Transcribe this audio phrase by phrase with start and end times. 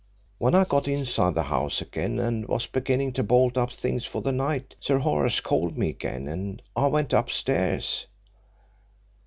[0.39, 4.19] When I got inside the house again, and was beginning to bolt up things for
[4.19, 8.07] the night Sir Horace called me again and I went upstairs.